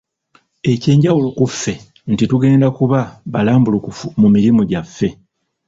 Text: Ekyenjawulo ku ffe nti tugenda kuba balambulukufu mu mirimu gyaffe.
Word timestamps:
Ekyenjawulo 0.71 1.27
ku 1.37 1.45
ffe 1.51 1.73
nti 2.11 2.23
tugenda 2.31 2.67
kuba 2.77 2.99
balambulukufu 3.33 4.05
mu 4.21 4.27
mirimu 4.35 4.61
gyaffe. 4.69 5.07